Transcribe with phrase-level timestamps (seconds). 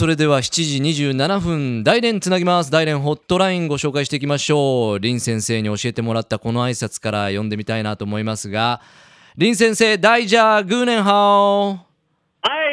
[0.00, 8.80] それでは7時27分大連つなぎます大連ホットラインご紹介していきましょう林先生に教えてもらったこの挨拶から読んでみたいなと思いますが
[9.36, 11.80] 林先生大ジャーグーネンハオは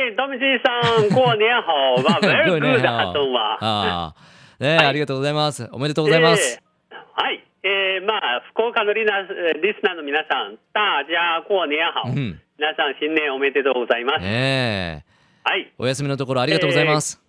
[0.07, 3.57] い、ドミシーさん、过年好吧？Very good 発音は。
[3.59, 4.13] あ
[4.59, 6.61] あ、ね、はいありがとうございますおめでとうございます、
[6.91, 9.27] えーはい、えー、まあ福岡のリナリ
[9.73, 12.07] スナーの皆さん、大家过年好。
[12.07, 14.21] うん皆さん新年おめでとうございます。
[14.21, 15.14] ねえ
[15.45, 17.21] はい、お休みのところありがとうございます、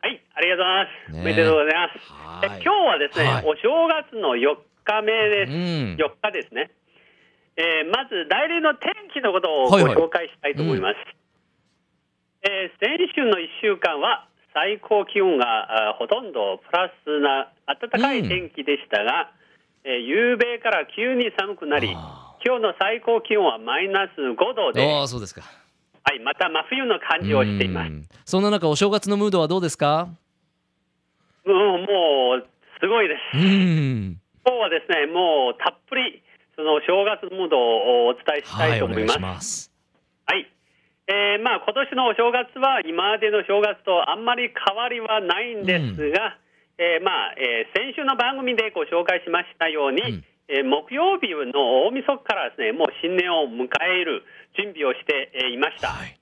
[0.00, 1.12] はい、ありがとうございます。
[1.12, 2.24] ねおめでとうございます。
[2.40, 3.44] 今日はですね、はい。
[3.44, 5.52] お正月の4日目です。
[5.52, 5.58] うん。
[6.00, 6.70] 4日ですね。
[7.56, 10.96] えーまず代理の天気のことをご紹介したいと思います。
[12.48, 19.30] えー先週の1週間は最高気温があほとんどプラスな暖かい天気でしたが、
[19.84, 25.42] えー夕べから急に寒くなり、あ今日の最高気温はマイナス5度で、ああそうですか
[26.04, 27.88] はい、また真冬の感じをしています。
[27.88, 30.08] うんそんな中お正月のムードはどうですか？
[31.44, 32.46] うんもう
[32.80, 33.36] すごいです。
[33.36, 36.22] うん今日はですね、もうたっぷり
[36.56, 39.14] その正月ムードをお伝えしたはいと思います。
[39.14, 39.72] します
[40.26, 40.50] はい。
[41.08, 46.38] えーまあ今年のお正月は今までの正月とあんまり変わりはないんですが、
[46.78, 54.22] えーまあ、えー先週の番組でご紹介しましたように、うんえー木曜日の大晦日からですね、もう新年を迎える
[54.56, 55.88] 準備をしてえーいました。
[55.88, 56.16] はい。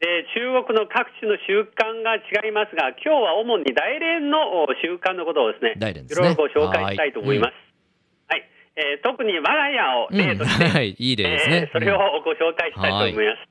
[0.00, 5.90] で中国の各地の習慣が違いますが、今日は主に大連のお習慣のことをですね、すね。
[5.90, 7.54] いろいろご紹介したいと思います。
[8.28, 8.42] はい、
[8.76, 10.90] えー特に我が家をうん例として、 はい。
[10.98, 11.56] いい例ですね。
[11.56, 13.48] えーそれをご紹介したいと思います。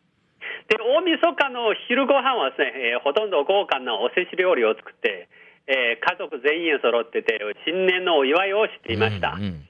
[0.68, 5.28] で大晦日の昼ご飯はですね、えーほとんど豪華なおせち料理を作って、
[5.68, 9.32] えー家族全員揃ってて新年のお祝いをしていました。
[9.32, 9.70] うんうん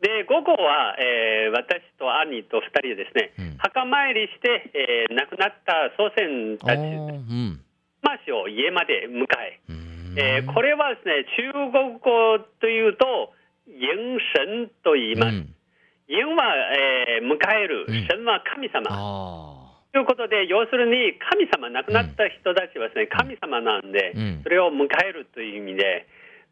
[0.00, 3.56] で午後は、えー私と兄と2人でですね、うん。
[3.58, 4.70] 墓参りして、
[5.08, 7.60] えー亡くなった祖先たちうん。
[8.02, 10.14] 魂を家まで迎え、うん。
[10.16, 13.32] えーこれはですね中国語というと
[13.66, 15.34] 迎神と言います。
[15.34, 15.54] うん。
[16.08, 16.54] 迎は、
[17.18, 18.86] えー迎えるうん、神は神様。
[18.90, 19.54] あ
[19.92, 24.40] ということで、要するに神様、亡くなった人たちはですね、神様なんで、うん。
[24.44, 26.06] それを迎えるという意味で、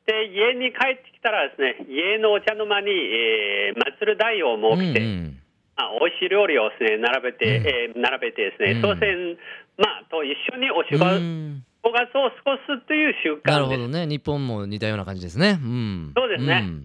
[0.06, 5.38] で家に帰ってきたらですね、家のお茶の間に、えー、祭る台をあ設けて、うんうん。
[5.76, 7.66] まあ、美味しい料理をですね、並べて、うん。
[7.66, 8.82] えー並べてですね、うん。
[8.82, 9.36] 祖先、
[9.78, 11.64] まあ、と一緒にお正う月ん。
[11.82, 13.80] お正月を過ごすという習なる慣です。
[13.82, 14.06] ほどね。
[14.06, 15.58] 日本も似たような感じですね。
[15.60, 16.12] うん。
[16.16, 16.60] そうですね。
[16.60, 16.80] ん。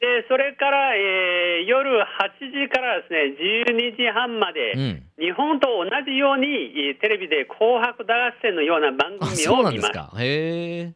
[0.00, 3.36] で、それから、えー夜8時からですね、
[3.72, 5.02] 12時半まで、うん。
[5.18, 6.46] 日本と同じように
[6.88, 9.92] えーテレビで紅白歌合戦のような番組あそうなんを見ます。
[9.92, 10.12] ですか。
[10.20, 10.92] へ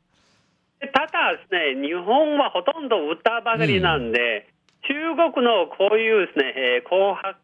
[0.89, 4.49] ただですね、日本はほとんど歌ばかりなんで、
[4.89, 4.95] 中
[5.35, 7.37] 国のこういうですね、えー紅白、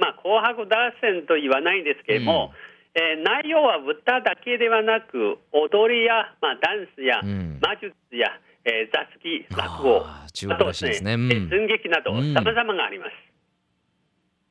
[0.00, 2.52] まあ、紅白歌合戦と言わないんですけれども、
[2.94, 7.58] えー内容は歌だけではなく、踊りや、まあ、ダンスや、うん。
[7.60, 8.32] 魔術や、
[8.64, 11.14] えー雑技、落語、あー中国らしいですね。
[11.14, 11.26] うん。
[11.26, 13.12] あとえー寸劇など、うんさまざまがあります。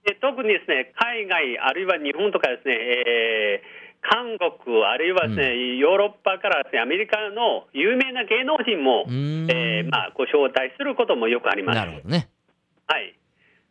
[0.05, 9.47] で特にですね、海外、あるいは日本とかですね、えー韓国、あるいはですね、ヨーロッパからですね、アメリカの有名な芸能人も、うん。
[9.51, 11.75] えーまあ、ご招待することもよくあります。
[11.75, 12.29] なるほどね。
[12.87, 13.15] はい。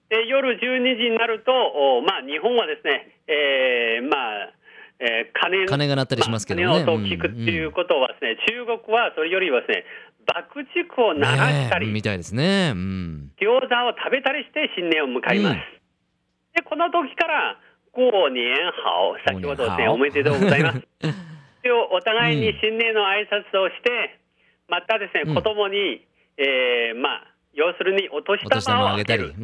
[0.08, 4.52] で夜12時になると、おまあ、日本はですね、えーまあ、
[5.00, 6.66] えー鐘鐘が鳴ったりしますけどね。
[6.66, 9.84] まあ鐘の音を聞くっていうことはですね、中国はそれよりはですね、
[10.26, 12.72] 爆竹を鳴らしたり、ねえみたいですね。
[12.74, 13.32] うん。
[13.40, 15.56] 餃子を食べたりして新年を迎えます。
[15.56, 15.60] うん。
[16.52, 17.56] で、この時から、
[17.92, 18.54] 過年
[18.84, 20.80] 好、先ほどですね、おめでとうございます。
[21.62, 24.18] でお互いに新年の挨拶をして、
[24.68, 25.34] またですね、うん。
[25.34, 26.06] 子供に、
[26.36, 29.22] えーまあ、要するにお年玉玉ををあげたり。
[29.24, 29.34] はい。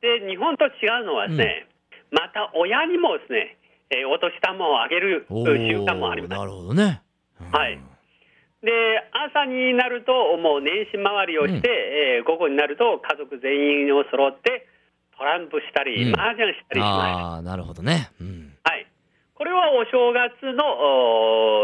[0.00, 0.70] で、日本と違
[1.02, 1.66] うのはですね、
[2.10, 3.56] また親にもですね、
[3.90, 6.32] えーお年玉をあげるお習慣もあります。
[6.34, 7.02] ーなるほどね。
[7.40, 7.50] うん。
[7.50, 7.78] はい。
[8.62, 8.70] で、
[9.12, 11.68] 朝になると、もう年始回りをして、
[12.16, 14.66] えー午後になると、家族全員を揃って、
[15.16, 16.14] トランプしたり、うん。
[16.20, 16.86] 麻雀したりします。
[16.86, 18.10] ああなるほどね。
[18.20, 18.54] うん。
[18.64, 18.86] はい。
[19.34, 20.64] これはお正月の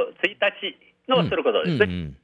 [0.03, 0.77] お1日
[1.09, 1.85] のすることですね。
[1.85, 2.17] うんうん。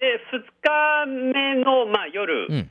[0.00, 2.70] で、2日目の、まあ、夜、うん。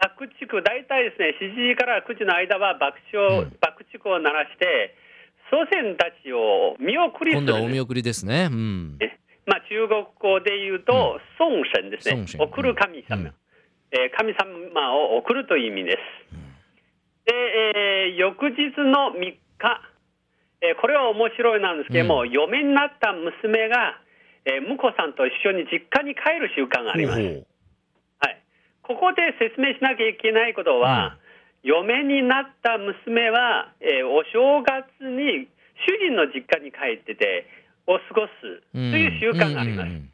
[0.00, 3.56] 爆竹、大体ですね、7時から9時の間は爆笑、うん。
[3.60, 4.94] 爆竹を鳴らして、
[5.50, 7.42] 祖先たちを見送りする。
[7.42, 8.48] 今度はお見送りですね。
[8.50, 8.98] うん。
[8.98, 9.20] ね。
[9.46, 12.24] まあ、中国語で言うと、孫神ですね。
[12.38, 13.34] 送る神様、うん。
[13.92, 16.43] えー神様を送るという意味です。
[17.26, 19.38] で、えー翌日の3日、
[20.60, 23.98] えーこれは面白いなんですけども、嫁になった娘が、
[24.44, 27.20] えー婿さんと一緒に実家に帰る習慣があります。
[27.20, 27.46] ほう
[28.20, 28.40] はい、
[28.82, 31.16] ここで説明しなきゃいけないことは、
[31.62, 35.48] 嫁になった娘は、えーお正月に
[35.86, 37.46] 主人の実家に帰ってて、
[37.86, 38.32] を過ごす
[38.72, 39.88] という習慣があります。
[39.88, 40.13] うんえ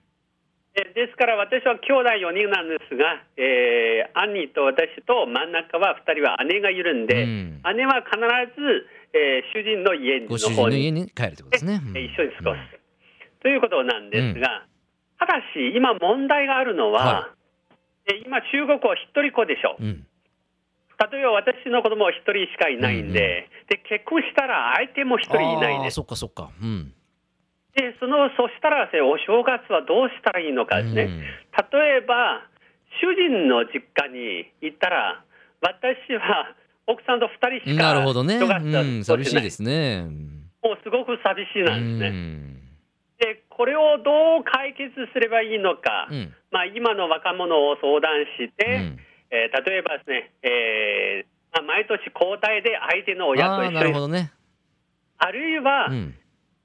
[0.94, 8.18] ですから私は兄弟4人なんですが、えー兄と私と真ん中は2人は姉がいるんで、うん姉は必
[8.56, 11.80] ず、えー主人の家の方にの家に帰るってことですね。
[11.84, 12.60] うんえー一緒に過ごす、
[13.42, 14.64] ということなんですが、
[15.18, 17.34] ただし今問題があるのは、は
[18.06, 19.76] えー今中国は一人っ子でしょ。
[19.78, 20.06] うん。
[21.10, 25.94] 例えば私の子供は一人しかいないんで、で結婚したら相手も一人いないです。
[25.94, 26.50] そっかそっか。
[26.60, 26.92] うん。
[27.74, 31.20] でそのそしたらね、お正月はどうしたらいいのかですね、うん
[31.70, 32.42] 例えば
[33.00, 35.22] 主人の実家に行ったら、
[35.60, 36.54] 私は
[36.86, 38.36] 奥さんと二人しかなるほどね。
[38.36, 40.04] うん、寂しいですね。
[40.06, 42.08] うんもうすごく寂しいなんですね。
[42.08, 42.56] うん
[43.20, 48.98] でこれをどう解決すればいいのか、うんまあ、今の若者を相談して、うん
[49.30, 54.32] えー例えばですね、えーまあ、毎年交代で相手の親と一緒に、るほどね。
[55.18, 56.14] あるいはうん。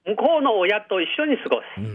[0.06, 1.64] 向こうの親と一緒に過ごす。
[1.78, 1.88] うんう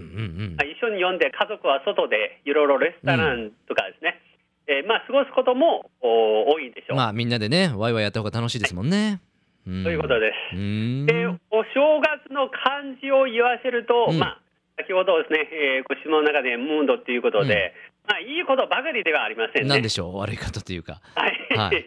[0.53, 4.21] んまあ、一緒に呼んで家族は外でいろいろレストランとかですね、
[4.67, 6.95] えーまあ、過ごすこともお多いでしうん。
[6.95, 6.97] ょう。
[6.97, 9.21] まあみんなでね、ワイワイやった方が楽しいですもんね。
[9.67, 11.07] うんということでうーん。
[11.07, 14.41] で、お正月の漢字を言わせると、うんまあ、
[14.79, 17.75] 先ほどですね、えーご質問の中でムードということで、
[18.09, 19.69] まあ、いいことばかりではありませんね。
[19.69, 21.01] なんでしょう、悪いことというか。
[21.15, 21.87] はいはい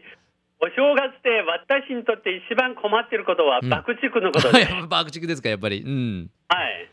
[0.63, 4.71] お正月で私にとって一番困っていることはうん爆竹のことです。
[4.87, 5.83] 爆竹ですか、やっぱり。
[5.83, 6.31] うん。
[6.47, 6.87] はい。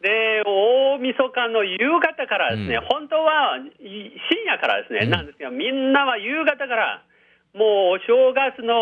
[0.00, 7.02] で、大晦日の夕方からですね、うん本当はい深夜からですね、うんなんですけど、みんなは夕方から、
[7.52, 8.78] もうお正月の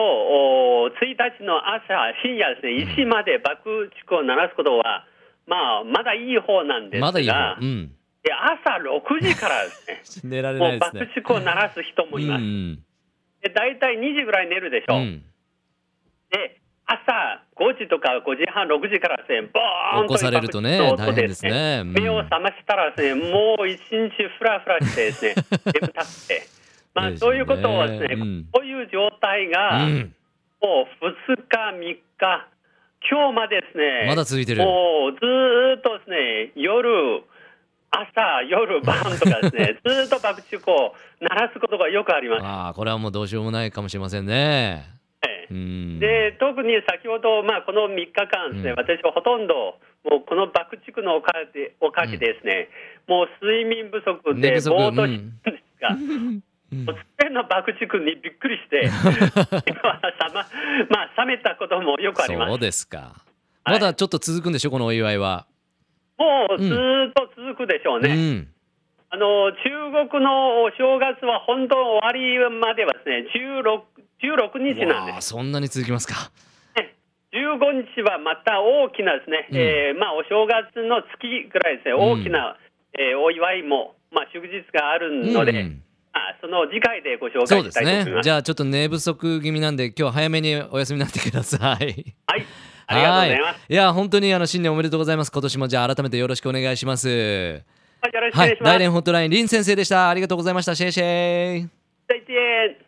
[0.85, 5.07] お1日の朝、深夜ですね、うん1時まで爆竹を鳴らすことは、
[5.47, 7.57] まあ、まだいい方なんですが、まだいい方。
[7.61, 7.89] うん。
[8.23, 9.71] で朝6時からで
[10.05, 11.01] すね、 寝られもないうですね。
[11.01, 12.43] 爆竹を鳴らす人もいます。
[12.43, 12.79] うん
[13.45, 14.97] で大体2時ぐらい寝るでしょ。
[14.97, 15.23] うん。
[16.31, 21.81] で朝5時とか5時半、6時からですね、ボーンと起こされるとね大変ですね。
[21.83, 21.93] うん。
[21.93, 25.35] 目を覚ましたらですね、もう一日ふらふらしてですね、
[25.81, 26.43] 眠たくて。
[26.95, 28.47] まあ、そういうことはですね、うん。
[28.53, 30.15] こういう状態が、うん。
[30.63, 32.49] もう2日、3日、
[33.11, 34.63] 今日までですね、まだ続いてる。
[34.63, 37.23] もうずーっとですね、夜、
[38.01, 42.45] 朝、夜、晩とかですね、 ずーっと爆竹を鳴らすことがよくあります。
[42.45, 44.95] ああ、これはもうどうしようもないかもしれませんね。
[45.51, 52.69] で特に先ほど、まあ、この3日間ですね、うん私はほとんど、もうこの爆竹のおかげでおかげでですね、
[53.07, 56.43] もう睡眠不足で、ぼーっとうんしてるんですが、うん
[56.75, 58.91] 突然の爆竹にびっくりして、
[59.85, 60.01] ま
[60.91, 62.51] まあ、冷めたこともよくあります。
[62.51, 62.99] そうですか。
[62.99, 65.47] はいまだちょっと続くんでしょ、このお祝いは。
[66.19, 68.11] もうずーっと続くでしょうね。
[68.11, 68.49] うん。
[69.11, 73.87] あの中国のお正月は本当終わりまではですね、16,
[74.19, 75.29] 16日なんです。
[75.29, 76.31] そんなに続きますか。
[77.35, 77.59] 15
[77.95, 82.57] 日はまた大きなですね、うんえーまあ、お正月の月ぐらいですね、うん大きな、
[82.95, 85.83] えーお祝いも、まあ、祝日があるので、うん
[86.15, 88.23] まあ、その次回でご紹そうです介したいと思いねま。
[88.23, 88.25] す。
[88.25, 92.15] じゃあちょっと寝不足気味なんで、今日は早めにお休みになってください。
[92.29, 92.47] はい、
[92.87, 93.41] ありがとうございます。
[93.41, 93.57] はい。
[93.69, 95.31] いや、本当にあの新年おめでとうございます。
[95.33, 97.09] 今年もじゃあ改めてよろしくお願いします。
[97.09, 97.55] よ
[98.21, 98.61] ろしくおはい願いし。
[98.61, 98.73] ます。
[98.73, 100.09] 大連ホットライン、林先生でした。
[100.09, 100.75] ありがとうございました。
[100.75, 101.69] シェイシェイ。
[102.09, 102.85] 再见。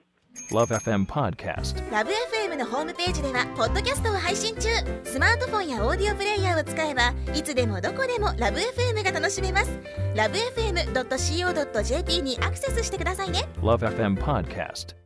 [0.52, 1.90] Love FM Podcast.
[1.90, 4.68] ラブ f m のホームページではポッドキャストを配信中
[5.02, 9.70] スマートフォンやオーディオプレイヤーを使えばいつでもどこでもラブ f m が楽しめます
[10.14, 15.05] ラブ FM.co.jp にアクセスしてくださいね Love FM Podcast.